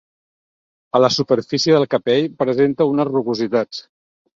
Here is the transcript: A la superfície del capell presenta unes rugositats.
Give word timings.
A 0.97 1.01
la 1.05 1.11
superfície 1.17 1.77
del 1.77 1.87
capell 1.95 2.29
presenta 2.43 2.93
unes 2.97 3.13
rugositats. 3.15 3.89